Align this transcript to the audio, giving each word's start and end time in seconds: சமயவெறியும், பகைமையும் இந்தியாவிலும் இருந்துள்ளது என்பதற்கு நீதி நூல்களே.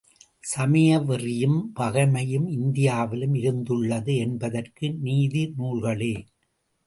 சமயவெறியும், 0.55 1.59
பகைமையும் 1.79 2.47
இந்தியாவிலும் 2.49 3.33
இருந்துள்ளது 3.33 4.15
என்பதற்கு 4.17 4.93
நீதி 4.99 5.53
நூல்களே. 5.57 6.13